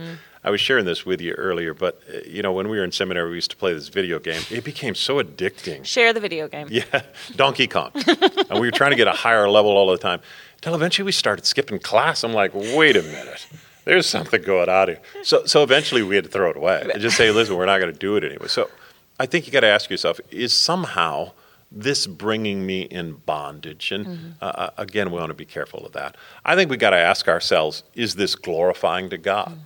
I 0.43 0.51
was 0.51 0.61
sharing 0.61 0.87
this 0.87 1.05
with 1.05 1.21
you 1.21 1.33
earlier, 1.33 1.75
but 1.75 2.01
uh, 2.13 2.19
you 2.27 2.43
know, 2.43 2.53
when 2.53 2.69
we 2.69 2.79
were 2.79 2.85
in 2.85 2.93
seminary, 2.93 3.29
we 3.31 3.37
used 3.37 3.51
to 3.51 3.57
play 3.57 3.75
this 3.75 3.89
video 3.89 4.19
game. 4.19 4.43
It 4.51 4.65
became 4.65 4.95
so 4.95 5.23
addicting. 5.23 5.85
Share 5.85 6.13
the 6.13 6.21
video 6.21 6.49
game. 6.49 6.69
Yeah, 6.71 7.03
Donkey 7.37 7.67
Kong. 7.67 7.91
and 7.95 8.59
we 8.59 8.67
were 8.67 8.71
trying 8.71 8.93
to 8.93 8.97
get 8.97 9.07
a 9.07 9.13
higher 9.13 9.49
level 9.49 9.71
all 9.73 9.91
the 9.91 9.99
time. 9.99 10.21
Until 10.57 10.75
eventually 10.75 11.05
we 11.05 11.13
started 11.13 11.45
skipping 11.47 11.79
class. 11.79 12.25
I'm 12.25 12.33
like, 12.33 12.55
wait 12.55 12.97
a 12.97 13.03
minute. 13.03 13.47
There's 13.85 14.07
something 14.07 14.43
going 14.43 14.69
on 14.69 14.89
here. 14.89 15.01
So, 15.23 15.47
so 15.47 15.63
eventually 15.63 16.03
we 16.03 16.15
had 16.15 16.25
to 16.25 16.31
throw 16.31 16.51
it 16.51 16.57
away 16.57 16.89
and 16.93 17.01
just 17.01 17.17
say, 17.17 17.31
listen, 17.31 17.57
we're 17.57 17.67
not 17.67 17.79
going 17.81 17.93
to 17.93 17.99
do 17.99 18.17
it 18.17 18.25
anyway. 18.25 18.47
So 18.49 18.71
I 19.19 19.27
think 19.27 19.47
you 19.47 19.53
got 19.53 19.61
to 19.61 19.69
ask 19.69 19.91
yourself, 19.91 20.21
is 20.31 20.53
somehow 20.53 21.33
this 21.73 22.07
bringing 22.07 22.67
me 22.67 22.83
in 22.83 23.15
bondage? 23.15 23.91
And 23.91 24.35
uh, 24.43 24.45
uh, 24.45 24.71
again, 24.77 25.11
we 25.11 25.19
want 25.19 25.31
to 25.31 25.35
be 25.35 25.47
careful 25.47 25.87
of 25.87 25.93
that. 25.93 26.17
I 26.45 26.57
think 26.57 26.71
we 26.71 26.77
got 26.77 26.91
to 26.91 26.99
ask 26.99 27.27
ourselves, 27.27 27.83
is 27.95 28.17
this 28.17 28.35
glorifying 28.35 29.09
to 29.11 29.19
God? 29.19 29.59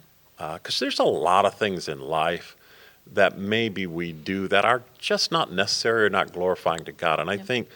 Uh, 0.44 0.54
because 0.54 0.78
there's 0.78 0.98
a 0.98 1.04
lot 1.04 1.46
of 1.46 1.54
things 1.54 1.88
in 1.88 1.98
life 1.98 2.54
that 3.10 3.38
maybe 3.38 3.86
we 3.86 4.12
do 4.12 4.46
that 4.46 4.62
are 4.62 4.82
just 4.98 5.32
not 5.32 5.50
necessary 5.50 6.04
or 6.04 6.10
not 6.10 6.34
glorifying 6.34 6.84
to 6.84 6.92
God. 6.92 7.18
And 7.18 7.30
I 7.30 7.38
think 7.38 7.68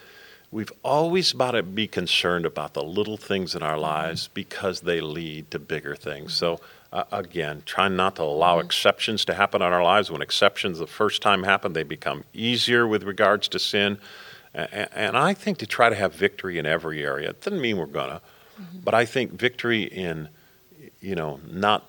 we've 0.51 0.73
always 0.83 1.33
got 1.33 1.53
to 1.53 1.63
be 1.63 1.87
concerned 1.89 2.45
about 2.45 2.75
the 2.75 2.83
little 2.83 3.17
things 3.17 3.55
in 3.55 3.63
our 3.63 3.73
mm-hmm. 3.73 3.83
lives 3.83 4.29
because 4.35 4.83
they 4.83 5.01
lead 5.01 5.51
to 5.51 5.59
bigger 5.59 5.97
things. 5.97 6.35
Mm-hmm. 6.35 6.59
So, 6.59 6.61
uh, 6.93 7.05
again, 7.11 7.63
trying 7.65 7.97
not 7.97 8.17
to 8.17 8.23
allow 8.23 8.59
mm-hmm. 8.59 8.67
exceptions 8.67 9.25
to 9.25 9.33
happen 9.33 9.63
in 9.63 9.73
our 9.73 9.83
lives. 9.83 10.11
When 10.11 10.21
exceptions 10.21 10.79
the 10.79 10.87
first 10.87 11.23
time 11.23 11.45
happen, 11.45 11.73
they 11.73 11.85
become 11.85 12.25
easier 12.35 12.87
with 12.87 13.03
regards 13.03 13.49
to 13.49 13.59
sin. 13.59 13.97
A- 14.55 14.95
And 14.95 15.17
I 15.17 15.33
think 15.33 15.57
to 15.59 15.67
try 15.67 15.89
to 15.89 15.97
have 15.97 16.13
victory 16.13 16.59
in 16.59 16.67
every 16.67 17.03
area, 17.03 17.31
it 17.31 17.41
doesn't 17.41 17.63
mean 17.63 17.79
we're 17.79 17.87
going 17.87 18.11
to, 18.11 18.21
but 18.85 18.93
I 18.93 19.07
think 19.07 19.33
victory 19.33 19.85
in, 19.85 20.29
you 21.01 21.15
know, 21.15 21.41
not 21.51 21.85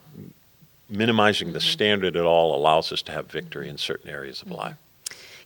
minimizing 0.89 1.53
the 1.53 1.61
standard 1.61 2.15
at 2.15 2.25
all 2.25 2.55
allows 2.55 2.91
us 2.91 3.01
to 3.03 3.11
have 3.11 3.27
victory 3.27 3.69
in 3.69 3.77
certain 3.77 4.09
areas 4.09 4.41
of 4.41 4.47
mm-hmm. 4.47 4.57
life. 4.57 4.75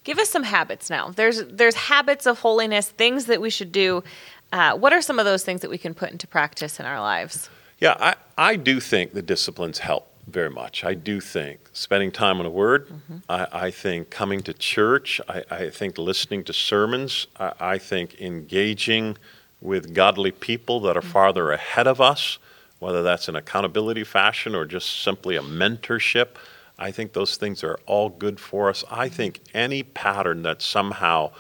Give 0.04 0.20
us 0.20 0.30
some 0.30 0.44
habits 0.44 0.90
now. 0.90 1.10
There's 1.10 1.46
there's 1.46 1.76
habits 1.76 2.26
of 2.26 2.40
holiness, 2.40 2.90
things 2.90 3.26
that 3.26 3.40
we 3.42 3.50
should 3.50 3.72
do. 3.72 4.04
Uh, 4.52 4.76
what 4.76 4.94
are 4.94 5.02
some 5.02 5.18
of 5.18 5.26
those 5.26 5.44
things 5.44 5.62
that 5.62 5.70
we 5.70 5.78
can 5.78 5.94
put 5.94 6.12
into 6.12 6.28
practice 6.28 6.80
in 6.80 6.86
our 6.86 7.00
lives? 7.00 7.50
Yeah, 7.80 7.96
I, 8.00 8.16
I 8.38 8.56
do 8.56 8.80
think 8.80 9.14
the 9.14 9.22
disciplines 9.22 9.80
help 9.80 10.08
very 10.28 10.50
much. 10.50 10.84
I 10.84 10.94
do 10.94 11.20
think 11.20 11.70
spending 11.74 12.12
time 12.12 12.38
on 12.38 12.44
the 12.44 12.50
Word, 12.52 12.88
mm-hmm. 12.88 13.18
I, 13.30 13.48
I 13.52 13.72
think 13.72 14.10
coming 14.10 14.42
to 14.44 14.54
church, 14.54 15.20
I, 15.28 15.44
I 15.50 15.70
think 15.70 15.98
listening 15.98 16.44
to 16.46 16.54
sermons, 16.54 17.28
I, 17.40 17.54
I 17.60 17.78
think 17.78 18.22
engaging 18.22 19.18
with 19.60 19.94
godly 19.94 20.32
people 20.32 20.80
that 20.82 20.96
are 20.96 21.02
mm-hmm. 21.02 21.12
farther 21.12 21.52
ahead 21.52 21.88
of 21.88 22.00
us, 22.00 22.38
whether 22.84 23.02
that's 23.02 23.28
an 23.28 23.36
accountability 23.36 24.04
fashion 24.04 24.54
or 24.54 24.66
just 24.66 25.04
simply 25.04 25.38
a 25.38 25.42
mentorship. 25.42 26.36
I 26.78 26.92
think 26.92 27.14
those 27.14 27.38
things 27.38 27.64
are 27.64 27.80
all 27.86 28.10
good 28.10 28.40
for 28.40 28.70
us. 28.70 28.84
I 28.92 29.08
think 29.08 29.40
any 29.54 29.84
pattern 29.84 30.44
that 30.44 30.62
somehow 30.62 31.32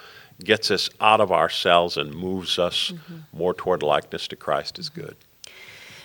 gets 0.44 0.72
us 0.72 0.90
out 1.02 1.20
of 1.20 1.32
ourselves 1.32 1.98
and 1.98 2.14
moves 2.14 2.58
us 2.58 2.92
mm-hmm. 2.92 3.38
more 3.38 3.54
toward 3.54 3.84
likeness 3.84 4.28
to 4.30 4.36
Christ 4.36 4.80
is 4.80 4.90
mm-hmm. 4.90 5.02
good. 5.02 5.16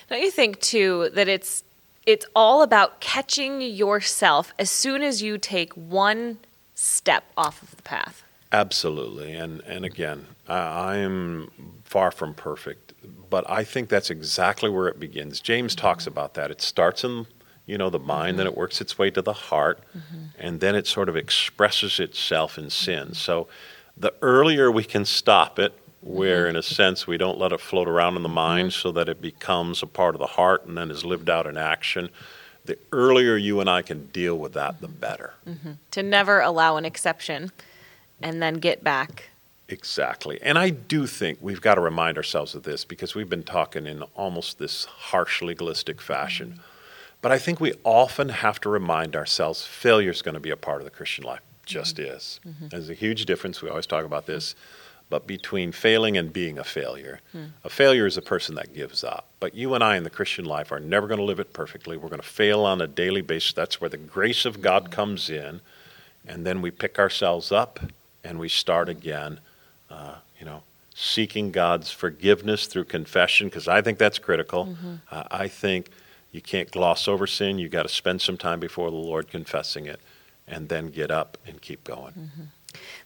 Don't 0.09 0.21
you 0.21 0.31
think 0.31 0.59
too 0.59 1.09
that 1.13 1.27
it's 1.27 1.63
it's 2.05 2.25
all 2.35 2.63
about 2.63 2.99
catching 2.99 3.61
yourself 3.61 4.53
as 4.57 4.71
soon 4.71 5.03
as 5.03 5.21
you 5.21 5.37
take 5.37 5.71
one 5.73 6.39
step 6.73 7.23
off 7.37 7.61
of 7.61 7.75
the 7.75 7.83
path? 7.83 8.23
Absolutely, 8.51 9.33
and 9.33 9.61
and 9.61 9.85
again, 9.85 10.25
I, 10.47 10.95
I'm 10.95 11.51
far 11.83 12.09
from 12.09 12.33
perfect, 12.33 12.88
but 13.29 13.49
I 13.49 13.63
think 13.63 13.89
that's 13.89 14.09
exactly 14.09 14.69
where 14.69 14.87
it 14.87 14.99
begins. 14.99 15.39
James 15.39 15.75
talks 15.75 16.03
mm-hmm. 16.03 16.13
about 16.13 16.33
that. 16.35 16.51
It 16.51 16.61
starts 16.61 17.03
in 17.03 17.27
you 17.65 17.77
know 17.77 17.91
the 17.91 17.99
mind, 17.99 18.39
then 18.39 18.47
it 18.47 18.51
mm-hmm. 18.51 18.61
works 18.61 18.81
its 18.81 18.97
way 18.97 19.11
to 19.11 19.21
the 19.21 19.33
heart, 19.33 19.83
mm-hmm. 19.95 20.25
and 20.39 20.59
then 20.59 20.75
it 20.75 20.87
sort 20.87 21.07
of 21.07 21.15
expresses 21.15 21.99
itself 21.99 22.57
in 22.57 22.69
sin. 22.69 23.13
So, 23.13 23.47
the 23.95 24.13
earlier 24.23 24.71
we 24.71 24.83
can 24.83 25.05
stop 25.05 25.59
it, 25.59 25.77
where 26.01 26.47
in 26.47 26.55
a 26.55 26.63
sense 26.63 27.05
we 27.05 27.17
don't 27.17 27.37
let 27.37 27.51
it 27.51 27.61
float 27.61 27.87
around 27.87 28.15
in 28.15 28.23
the 28.23 28.29
mind, 28.29 28.73
so 28.73 28.91
that 28.93 29.07
it 29.07 29.21
becomes 29.21 29.83
a 29.83 29.87
part 29.87 30.15
of 30.15 30.19
the 30.19 30.27
heart 30.27 30.65
and 30.65 30.77
then 30.77 30.89
is 30.89 31.05
lived 31.05 31.29
out 31.29 31.45
in 31.45 31.57
action. 31.57 32.09
The 32.65 32.77
earlier 32.91 33.35
you 33.35 33.61
and 33.61 33.69
I 33.69 33.83
can 33.83 34.07
deal 34.07 34.37
with 34.37 34.53
that, 34.53 34.81
the 34.81 34.87
better. 34.87 35.33
To 35.91 36.03
never 36.03 36.41
allow 36.41 36.77
an 36.77 36.85
exception 36.85 37.51
and 38.21 38.41
then 38.41 38.55
get 38.55 38.83
back. 38.83 39.28
Exactly. 39.69 40.39
And 40.41 40.57
I 40.57 40.69
do 40.71 41.05
think 41.07 41.37
we've 41.41 41.61
got 41.61 41.75
to 41.75 41.81
remind 41.81 42.17
ourselves 42.17 42.55
of 42.55 42.63
this 42.63 42.83
because 42.83 43.15
we've 43.15 43.29
been 43.29 43.43
talking 43.43 43.85
in 43.85 44.01
almost 44.15 44.59
this 44.59 44.85
harsh 44.85 45.41
legalistic 45.41 46.01
fashion. 46.01 46.49
Mm-hmm. 46.53 46.61
But 47.21 47.31
I 47.31 47.37
think 47.37 47.59
we 47.59 47.73
often 47.83 48.29
have 48.29 48.59
to 48.61 48.69
remind 48.69 49.15
ourselves 49.15 49.65
failure 49.65 50.09
is 50.09 50.21
going 50.21 50.33
to 50.33 50.39
be 50.39 50.49
a 50.49 50.57
part 50.57 50.79
of 50.81 50.85
the 50.85 50.91
Christian 50.91 51.23
life. 51.23 51.41
Just 51.65 51.97
mm-hmm. 51.97 52.15
is. 52.15 52.39
Mm-hmm. 52.47 52.67
There's 52.69 52.89
a 52.89 52.95
huge 52.95 53.25
difference. 53.25 53.61
We 53.61 53.69
always 53.69 53.85
talk 53.85 54.05
about 54.05 54.25
this 54.25 54.55
but 55.09 55.25
between 55.25 55.71
failing 55.71 56.17
and 56.17 56.31
being 56.31 56.59
a 56.59 56.63
failure. 56.63 57.19
Hmm. 57.31 57.45
A 57.63 57.69
failure 57.69 58.05
is 58.05 58.15
a 58.15 58.21
person 58.21 58.55
that 58.55 58.73
gives 58.75 59.03
up. 59.03 59.25
But 59.39 59.55
you 59.55 59.73
and 59.73 59.83
I 59.83 59.97
in 59.97 60.03
the 60.03 60.09
Christian 60.09 60.45
life 60.45 60.71
are 60.71 60.79
never 60.79 61.07
going 61.07 61.19
to 61.19 61.25
live 61.25 61.39
it 61.39 61.51
perfectly. 61.51 61.97
We're 61.97 62.09
going 62.09 62.21
to 62.21 62.27
fail 62.27 62.61
on 62.61 62.79
a 62.79 62.87
daily 62.87 63.21
basis. 63.21 63.53
That's 63.53 63.81
where 63.81 63.89
the 63.89 63.97
grace 63.97 64.45
of 64.45 64.61
God 64.61 64.91
comes 64.91 65.29
in. 65.29 65.61
And 66.27 66.45
then 66.45 66.61
we 66.61 66.69
pick 66.69 66.99
ourselves 66.99 67.51
up 67.51 67.79
and 68.23 68.37
we 68.37 68.49
start 68.49 68.87
again, 68.87 69.39
uh, 69.89 70.15
you 70.39 70.45
know, 70.45 70.63
seeking 70.95 71.51
God's 71.51 71.91
forgiveness 71.91 72.67
through 72.67 72.85
confession, 72.85 73.47
because 73.47 73.67
I 73.67 73.81
think 73.81 73.97
that's 73.97 74.19
critical. 74.19 74.75
Uh, 75.11 75.23
I 75.31 75.47
think 75.47 75.89
you 76.31 76.41
can't 76.41 76.69
gloss 76.71 77.07
over 77.07 77.25
sin. 77.25 77.57
You've 77.57 77.71
got 77.71 77.83
to 77.83 77.89
spend 77.89 78.21
some 78.21 78.37
time 78.37 78.59
before 78.59 78.89
the 78.91 78.97
Lord 78.97 79.29
confessing 79.29 79.85
it 79.85 79.99
and 80.47 80.69
then 80.69 80.87
get 80.89 81.09
up 81.11 81.37
and 81.47 81.61
keep 81.61 81.83
going. 81.83 82.13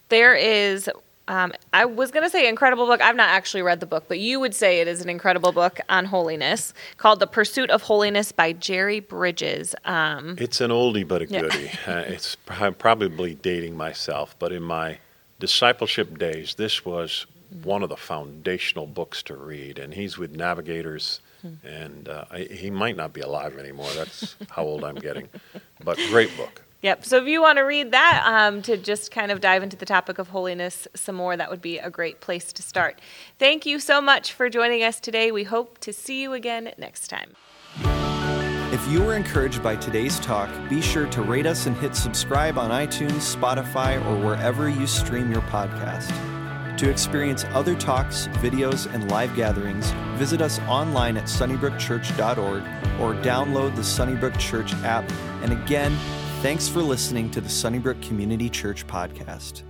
There 0.09 0.35
is, 0.35 0.89
um, 1.27 1.53
I 1.71 1.85
was 1.85 2.11
going 2.11 2.23
to 2.23 2.29
say 2.29 2.47
incredible 2.49 2.85
book. 2.85 3.01
I've 3.01 3.15
not 3.15 3.29
actually 3.29 3.61
read 3.61 3.79
the 3.79 3.85
book, 3.85 4.05
but 4.07 4.19
you 4.19 4.39
would 4.39 4.53
say 4.53 4.81
it 4.81 4.87
is 4.87 5.01
an 5.01 5.09
incredible 5.09 5.51
book 5.51 5.79
on 5.89 6.05
holiness 6.05 6.73
called 6.97 7.19
The 7.19 7.27
Pursuit 7.27 7.69
of 7.69 7.83
Holiness 7.83 8.31
by 8.31 8.53
Jerry 8.53 8.99
Bridges. 8.99 9.75
Um, 9.85 10.35
It's 10.39 10.59
an 10.61 10.71
oldie 10.71 11.07
but 11.07 11.21
a 11.21 11.27
Yeah. 11.27 11.41
goodie. 11.41 11.69
uh, 11.87 11.99
it's 12.07 12.35
I'm 12.49 12.73
probably 12.73 13.35
dating 13.35 13.77
myself, 13.77 14.35
but 14.39 14.51
in 14.51 14.63
my 14.63 14.97
discipleship 15.39 16.17
days, 16.17 16.55
this 16.55 16.85
was 16.85 17.25
one 17.63 17.83
of 17.83 17.89
the 17.89 17.97
foundational 17.97 18.87
books 18.87 19.21
to 19.23 19.35
read. 19.35 19.77
And 19.77 19.93
he's 19.93 20.17
with 20.17 20.35
Navigators, 20.35 21.19
and 21.63 22.09
uh, 22.09 22.25
I, 22.31 22.39
he 22.43 22.71
might 22.71 22.95
not 22.95 23.13
be 23.13 23.21
alive 23.21 23.57
anymore. 23.57 23.89
That's 23.95 24.35
how 24.49 24.63
old 24.63 24.83
I'm 24.83 24.95
getting. 24.95 25.29
But 25.83 25.97
great 26.09 26.35
book. 26.37 26.63
Yep. 26.81 27.05
So 27.05 27.17
if 27.17 27.27
you 27.27 27.41
want 27.41 27.57
to 27.59 27.63
read 27.63 27.91
that 27.91 28.23
um, 28.25 28.61
to 28.63 28.75
just 28.75 29.09
kind 29.09 29.31
of 29.31 29.39
dive 29.39 29.63
into 29.63 29.77
the 29.77 29.85
topic 29.85 30.17
of 30.19 30.29
holiness 30.29 30.85
some 30.93 31.15
more, 31.15 31.37
that 31.37 31.49
would 31.49 31.61
be 31.61 31.77
a 31.77 31.89
great 31.89 32.19
place 32.19 32.51
to 32.53 32.61
start. 32.61 32.99
Thank 33.39 33.65
you 33.65 33.79
so 33.79 34.01
much 34.01 34.33
for 34.33 34.49
joining 34.49 34.83
us 34.83 34.99
today. 34.99 35.31
We 35.31 35.45
hope 35.45 35.77
to 35.79 35.93
see 35.93 36.21
you 36.21 36.33
again 36.33 36.73
next 36.77 37.07
time. 37.07 37.35
If 38.73 38.87
you 38.87 39.03
were 39.03 39.13
encouraged 39.13 39.61
by 39.61 39.75
today's 39.75 40.19
talk, 40.19 40.49
be 40.67 40.81
sure 40.81 41.05
to 41.05 41.21
rate 41.21 41.45
us 41.45 41.67
and 41.67 41.77
hit 41.77 41.95
subscribe 41.95 42.57
on 42.57 42.71
iTunes, 42.71 43.35
Spotify, 43.35 44.03
or 44.07 44.25
wherever 44.25 44.67
you 44.67 44.87
stream 44.87 45.31
your 45.31 45.43
podcast. 45.43 46.09
To 46.77 46.89
experience 46.89 47.45
other 47.53 47.75
talks, 47.75 48.29
videos, 48.39 48.91
and 48.91 49.11
live 49.11 49.35
gatherings, 49.35 49.91
visit 50.17 50.41
us 50.41 50.57
online 50.61 51.17
at 51.17 51.25
sunnybrookchurch.org 51.25 52.63
or 52.99 53.13
download 53.21 53.75
the 53.75 53.83
Sunnybrook 53.83 54.39
Church 54.39 54.73
app. 54.77 55.07
And 55.43 55.53
again, 55.53 55.95
thanks 56.41 56.67
for 56.67 56.81
listening 56.81 57.29
to 57.29 57.41
the 57.41 57.49
Sunnybrook 57.49 58.01
Community 58.01 58.49
Church 58.49 58.87
podcast. 58.87 59.61